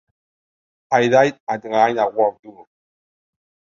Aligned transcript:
I 0.91 0.99
Did 1.09 1.13
It 1.27 1.39
Again 1.47 1.97
World 2.15 2.39
Tour. 2.43 2.65